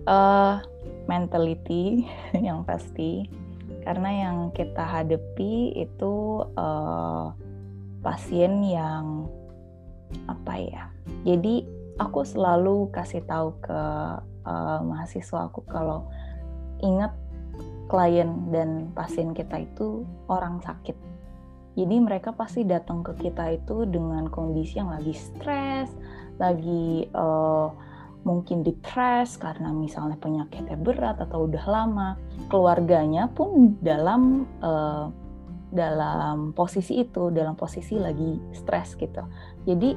[0.07, 0.59] uh,
[1.07, 2.07] mentality
[2.47, 3.27] yang pasti.
[3.83, 7.35] Karena yang kita hadapi itu uh,
[7.99, 9.27] pasien yang
[10.27, 10.83] apa ya?
[11.27, 11.67] Jadi
[11.99, 13.81] aku selalu kasih tahu ke
[14.47, 16.07] uh, mahasiswa aku kalau
[16.83, 17.15] ingat
[17.91, 20.95] klien dan pasien kita itu orang sakit
[21.73, 25.89] jadi mereka pasti datang ke kita itu dengan kondisi yang lagi stres
[26.37, 27.69] lagi uh,
[28.23, 32.09] mungkin depres karena misalnya penyakitnya berat atau udah lama,
[32.47, 35.11] keluarganya pun dalam uh,
[35.73, 39.23] dalam posisi itu, dalam posisi lagi stres gitu.
[39.67, 39.95] Jadi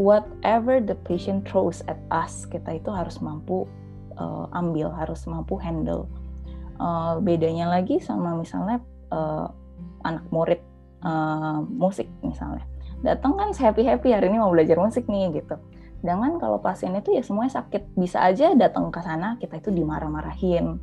[0.00, 3.68] whatever the patient throws at us, kita itu harus mampu
[4.16, 6.08] uh, ambil, harus mampu handle.
[6.78, 8.78] Uh, bedanya lagi sama misalnya
[9.10, 9.50] uh,
[10.06, 10.62] anak murid
[11.02, 12.62] uh, musik misalnya,
[13.02, 15.58] datang kan happy happy hari ini mau belajar musik nih gitu
[15.98, 20.78] Sedangkan kalau pasien itu ya semuanya sakit, bisa aja datang ke sana kita itu dimarah-marahin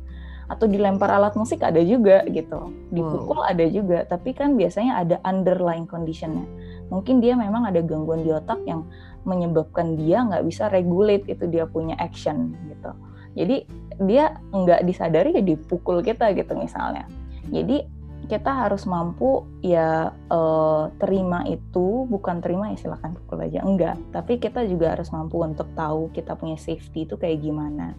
[0.46, 3.50] atau dilempar alat musik ada juga gitu, dipukul wow.
[3.50, 4.04] ada juga.
[4.06, 6.44] Tapi kan biasanya ada underlying conditionnya.
[6.92, 8.86] Mungkin dia memang ada gangguan di otak yang
[9.26, 12.92] menyebabkan dia nggak bisa regulate itu dia punya action gitu.
[13.36, 13.68] Jadi
[14.00, 17.04] dia nggak disadari ya dipukul kita gitu misalnya.
[17.52, 17.84] Jadi
[18.26, 23.96] kita harus mampu ya uh, terima itu bukan terima ya silakan pukul aja enggak.
[24.10, 27.94] Tapi kita juga harus mampu untuk tahu kita punya safety itu kayak gimana.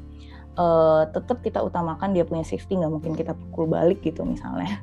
[0.58, 4.82] Uh, tetap kita utamakan dia punya safety nggak mungkin kita pukul balik gitu misalnya.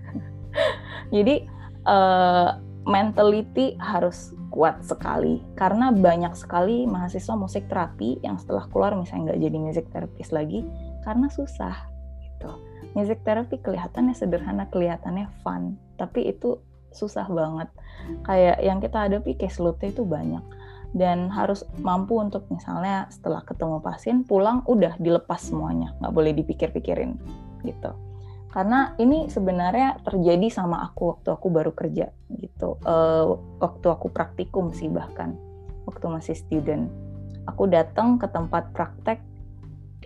[1.15, 1.45] Jadi
[1.85, 9.33] uh, mentality harus kuat sekali karena banyak sekali mahasiswa musik terapi yang setelah keluar misalnya
[9.33, 10.63] nggak jadi music therapist lagi
[11.03, 11.75] karena susah
[12.23, 12.53] gitu
[12.95, 16.63] music therapy kelihatannya sederhana, kelihatannya fun, tapi itu
[16.95, 17.69] susah banget.
[18.23, 20.43] Kayak yang kita hadapi case load itu banyak
[20.95, 27.19] dan harus mampu untuk misalnya setelah ketemu pasien pulang udah dilepas semuanya, nggak boleh dipikir-pikirin
[27.67, 27.91] gitu.
[28.55, 34.71] Karena ini sebenarnya terjadi sama aku waktu aku baru kerja gitu, uh, waktu aku praktikum
[34.71, 35.35] sih bahkan
[35.91, 36.87] waktu masih student.
[37.51, 39.19] Aku datang ke tempat praktek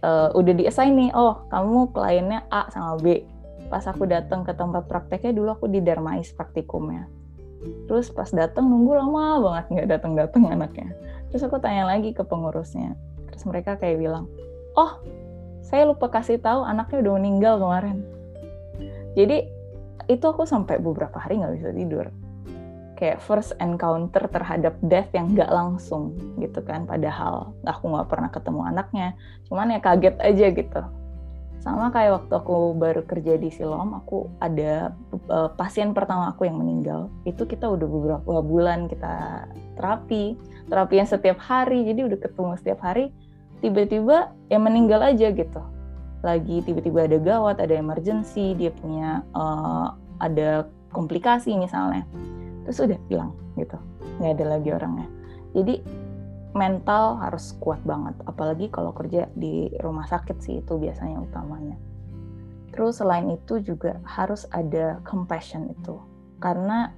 [0.00, 3.20] uh, udah diassign nih oh kamu kliennya A sama B.
[3.68, 7.04] Pas aku datang ke tempat prakteknya dulu aku di dermais praktikumnya.
[7.84, 10.96] Terus pas datang nunggu lama banget nggak datang datang anaknya.
[11.28, 12.96] Terus aku tanya lagi ke pengurusnya.
[13.28, 14.24] Terus mereka kayak bilang
[14.72, 15.04] oh
[15.61, 18.00] saya lupa kasih tahu anaknya udah meninggal kemarin
[19.16, 19.49] jadi
[20.09, 22.07] itu aku sampai beberapa hari nggak bisa tidur.
[22.99, 28.61] Kayak first encounter terhadap death yang nggak langsung gitu kan padahal aku nggak pernah ketemu
[28.66, 29.09] anaknya.
[29.47, 30.83] Cuman ya kaget aja gitu.
[31.62, 34.94] Sama kayak waktu aku baru kerja di Silom aku ada
[35.31, 37.12] uh, pasien pertama aku yang meninggal.
[37.23, 39.47] Itu kita udah beberapa bulan kita
[39.79, 40.35] terapi
[40.66, 41.87] terapi yang setiap hari.
[41.87, 43.14] Jadi udah ketemu setiap hari
[43.62, 45.62] tiba-tiba yang meninggal aja gitu
[46.22, 52.02] lagi tiba-tiba ada gawat ada emergency dia punya uh, ada komplikasi misalnya.
[52.66, 53.78] Terus udah hilang gitu
[54.18, 55.09] nggak ada lagi orangnya.
[55.54, 55.74] Jadi
[56.52, 61.78] mental harus kuat banget apalagi kalau kerja di rumah sakit sih itu biasanya utamanya.
[62.74, 65.98] Terus selain itu juga harus ada compassion itu.
[66.38, 66.94] Karena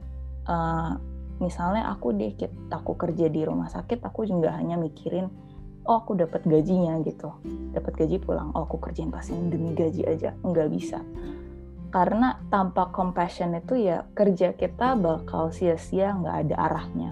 [0.48, 0.96] uh,
[1.40, 2.36] misalnya aku deh
[2.68, 5.32] aku kerja di rumah sakit aku juga hanya mikirin
[5.86, 7.32] oh aku dapat gajinya gitu.
[7.72, 8.52] Dapat gaji pulang.
[8.52, 10.36] Oh aku kerjain pasien demi gaji aja.
[10.44, 11.00] Nggak bisa.
[11.90, 17.10] Karena tanpa compassion itu ya kerja kita bakal sia-sia nggak ada arahnya.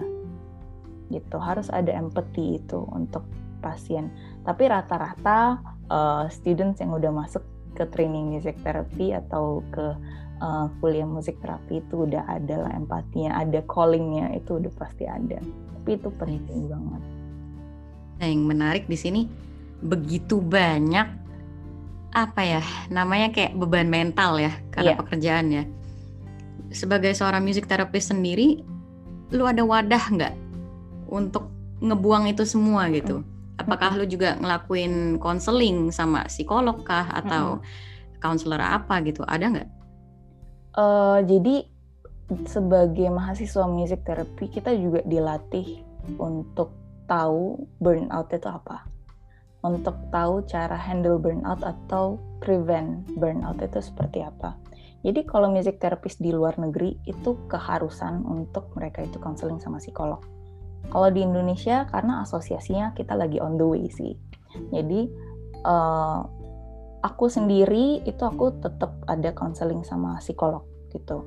[1.09, 1.37] Gitu.
[1.41, 3.25] Harus ada empathy itu untuk
[3.59, 4.13] pasien.
[4.45, 5.59] Tapi rata-rata
[5.91, 7.43] uh, students yang udah masuk
[7.75, 9.95] ke training music therapy atau ke
[10.39, 15.43] uh, kuliah musik terapi itu udah ada lah empatinya ada callingnya itu udah pasti ada.
[15.79, 17.18] Tapi itu penting banget
[18.19, 19.21] nah yang menarik di sini
[19.79, 21.07] begitu banyak
[22.09, 24.99] apa ya namanya kayak beban mental ya karena yeah.
[24.99, 25.63] pekerjaannya.
[26.69, 28.61] Sebagai seorang music therapist sendiri,
[29.33, 30.35] lu ada wadah nggak
[31.09, 31.49] untuk
[31.81, 33.25] ngebuang itu semua gitu?
[33.57, 37.61] Apakah lu juga ngelakuin konseling sama psikolog kah atau
[38.21, 39.25] counselor apa gitu?
[39.25, 39.69] Ada nggak?
[40.77, 41.65] Uh, jadi
[42.45, 45.81] sebagai mahasiswa music therapy kita juga dilatih
[46.21, 46.78] untuk
[47.09, 48.85] tahu burnout itu apa
[49.59, 54.55] untuk tahu cara handle burnout atau prevent burnout itu seperti apa.
[55.03, 60.19] Jadi kalau music therapist di luar negeri itu keharusan untuk mereka itu counseling sama psikolog.
[60.91, 64.15] Kalau di Indonesia karena asosiasinya kita lagi on the way sih.
[64.71, 65.07] Jadi
[65.63, 66.23] uh,
[67.03, 71.23] aku sendiri itu aku tetap ada counseling sama psikolog gitu.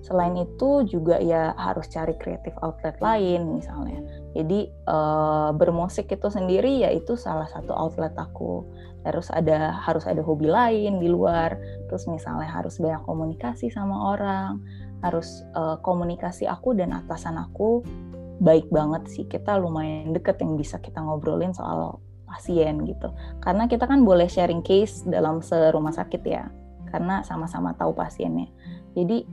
[0.00, 6.86] Selain itu juga ya harus cari creative outlet lain misalnya jadi uh, bermusik itu sendiri
[6.86, 8.62] ya itu salah satu outlet aku.
[9.02, 11.58] Harus ada harus ada hobi lain di luar.
[11.90, 14.62] Terus misalnya harus banyak komunikasi sama orang,
[15.02, 17.82] harus uh, komunikasi aku dan atasan aku
[18.38, 19.26] baik banget sih.
[19.26, 21.98] Kita lumayan deket yang bisa kita ngobrolin soal
[22.30, 23.10] pasien gitu.
[23.42, 26.46] Karena kita kan boleh sharing case dalam serumah sakit ya.
[26.86, 28.46] Karena sama-sama tahu pasiennya.
[28.94, 29.26] Jadi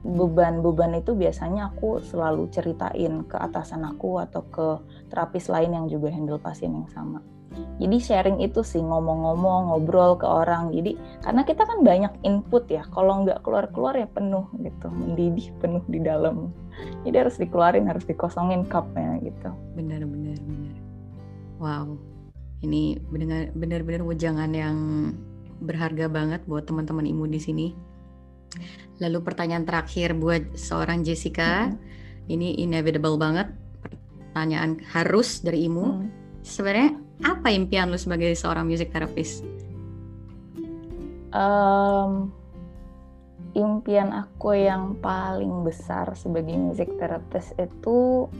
[0.00, 4.68] beban-beban itu biasanya aku selalu ceritain ke atasan aku atau ke
[5.12, 7.20] terapis lain yang juga handle pasien yang sama.
[7.80, 10.70] Jadi sharing itu sih ngomong-ngomong, ngobrol ke orang.
[10.70, 12.86] Jadi karena kita kan banyak input ya.
[12.94, 16.54] Kalau nggak keluar-keluar ya penuh gitu, mendidih penuh di dalam.
[17.02, 19.50] Jadi harus dikeluarin, harus dikosongin cupnya gitu.
[19.74, 20.74] Benar, benar, benar.
[21.60, 21.98] Wow,
[22.64, 22.96] ini
[23.52, 24.76] benar-benar wejangan yang
[25.60, 27.66] berharga banget buat teman-teman imu di sini
[29.00, 32.32] Lalu pertanyaan terakhir buat seorang Jessica, hmm.
[32.32, 33.48] ini inevitable banget.
[34.30, 35.86] Pertanyaan harus dari Imu.
[35.86, 36.08] Hmm.
[36.40, 39.44] sebenarnya apa impian lu sebagai seorang music therapist?
[41.36, 42.32] Um,
[43.54, 48.30] impian aku yang paling besar sebagai music therapist itu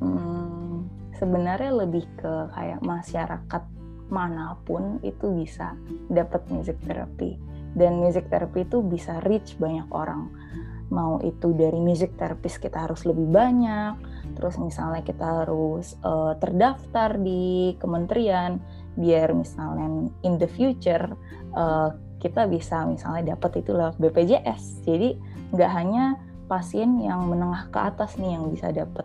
[0.00, 0.86] hmm,
[1.18, 3.62] sebenarnya lebih ke kayak masyarakat
[4.12, 5.74] mana pun itu bisa
[6.12, 7.40] dapat music therapy
[7.74, 10.30] dan music therapy itu bisa reach banyak orang
[10.92, 13.98] mau itu dari music therapist kita harus lebih banyak
[14.38, 18.62] terus misalnya kita harus uh, terdaftar di kementerian
[18.94, 21.18] biar misalnya in the future
[21.58, 21.90] uh,
[22.24, 24.88] kita bisa misalnya dapat itu lewat BPJS.
[24.88, 25.12] Jadi
[25.52, 26.16] nggak hanya
[26.48, 29.04] pasien yang menengah ke atas nih yang bisa dapat,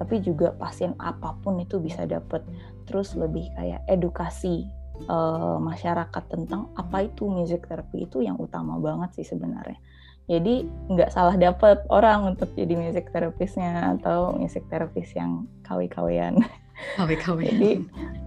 [0.00, 2.40] tapi juga pasien apa pun itu bisa dapat.
[2.88, 4.64] Terus lebih kayak edukasi
[5.08, 9.78] uh, masyarakat tentang apa itu music therapy itu yang utama banget sih sebenarnya.
[10.26, 16.42] Jadi nggak salah dapat orang untuk jadi music therapistnya atau music therapist yang kawi-kawian.
[16.98, 17.46] Kawi-kawian.
[17.56, 17.70] jadi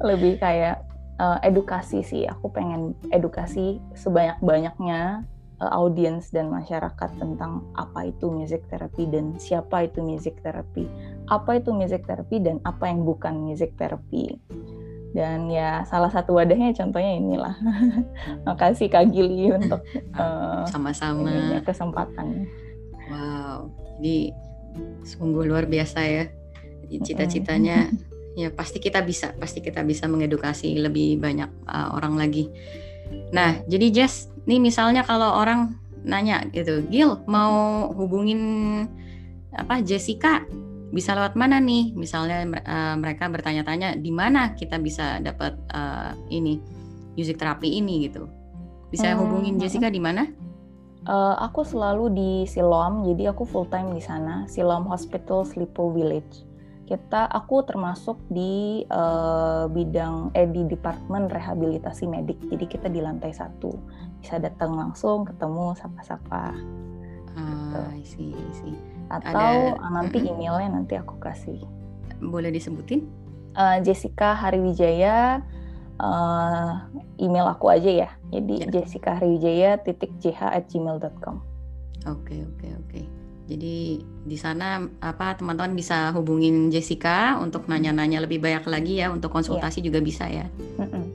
[0.01, 0.81] lebih kayak
[1.19, 2.23] uh, edukasi sih.
[2.25, 5.27] Aku pengen edukasi sebanyak-banyaknya
[5.59, 10.87] uh, audiens dan masyarakat tentang apa itu music therapy dan siapa itu music therapy,
[11.27, 14.39] apa itu music therapy dan apa yang bukan music therapy.
[15.09, 17.55] Dan ya salah satu wadahnya contohnya inilah.
[18.47, 19.81] Makasih Kak Gili untuk
[20.15, 21.61] uh, sama-sama.
[21.65, 22.45] kesempatan.
[23.09, 24.33] Wow, jadi
[25.03, 26.25] sungguh luar biasa ya.
[26.89, 27.89] Cita-citanya
[28.37, 32.49] ya pasti kita bisa pasti kita bisa mengedukasi lebih banyak uh, orang lagi.
[33.33, 38.39] Nah jadi Jess nih misalnya kalau orang nanya gitu Gil mau hubungin
[39.51, 40.45] apa Jessica
[40.89, 41.93] bisa lewat mana nih?
[41.93, 46.57] Misalnya uh, mereka bertanya-tanya di mana kita bisa dapat uh, ini
[47.13, 48.09] music therapy ini?
[48.09, 48.25] Gitu.
[48.89, 49.19] Bisa hmm.
[49.21, 50.25] hubungin Jessica di mana?
[51.07, 56.43] Uh, aku selalu di Siloam, jadi aku full time di sana, Siloam Hospital Slipo Village.
[56.89, 62.41] Kita aku termasuk di uh, bidang eh di departemen rehabilitasi medik.
[62.49, 63.69] Jadi kita di lantai satu.
[64.17, 66.57] Bisa datang langsung ketemu sapa-sapa.
[67.37, 68.01] Ah, gitu.
[68.01, 68.27] isi,
[69.09, 71.57] atau Ada, nanti emailnya nanti aku kasih
[72.21, 73.09] boleh disebutin
[73.57, 75.41] uh, Jessica Hariwijaya
[75.97, 76.71] uh,
[77.17, 78.79] email aku aja ya jadi ya.
[78.79, 81.41] Jessica Hariwijaya titik jh at gmail.com
[82.05, 83.01] oke oke oke
[83.49, 83.97] jadi
[84.29, 89.81] di sana apa teman-teman bisa hubungin Jessica untuk nanya-nanya lebih banyak lagi ya untuk konsultasi
[89.81, 89.87] yeah.
[89.89, 90.45] juga bisa ya.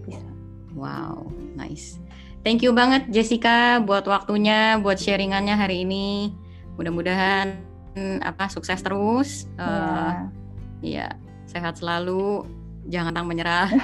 [0.03, 0.27] bisa.
[0.75, 2.03] Wow, nice.
[2.43, 6.35] Thank you banget Jessica buat waktunya, buat sharingannya hari ini.
[6.75, 7.74] Mudah-mudahan
[8.23, 9.47] apa sukses terus.
[9.57, 10.15] Iya, uh,
[10.83, 11.09] ya,
[11.47, 12.45] sehat selalu
[12.89, 13.69] jangan tang menyerah.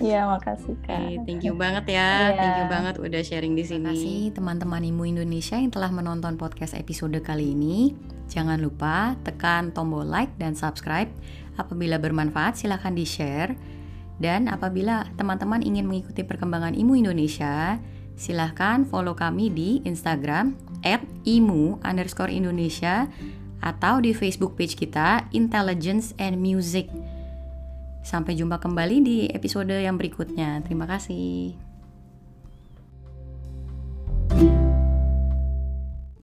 [0.00, 0.96] Iya, makasih Kak.
[0.96, 2.32] Okay, thank you banget ya.
[2.32, 2.38] Yeah.
[2.40, 3.84] Thank you banget udah sharing di sini.
[3.84, 7.92] Terima kasih teman-teman Imu Indonesia yang telah menonton podcast episode kali ini.
[8.32, 11.12] Jangan lupa tekan tombol like dan subscribe.
[11.60, 13.52] Apabila bermanfaat silahkan di-share.
[14.20, 17.76] Dan apabila teman-teman ingin mengikuti perkembangan Imu Indonesia,
[18.20, 20.52] silahkan follow kami di Instagram
[20.84, 23.08] at imu underscore Indonesia
[23.64, 26.92] atau di Facebook page kita Intelligence and Music.
[28.04, 30.60] Sampai jumpa kembali di episode yang berikutnya.
[30.64, 31.56] Terima kasih.
[34.30, 34.59] thank you